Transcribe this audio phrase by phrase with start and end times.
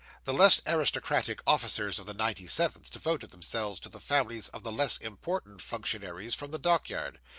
[0.25, 4.97] The less aristocratic officers of the 97th devoted themselves to the families of the less
[4.97, 7.19] important functionaries from the dockyard.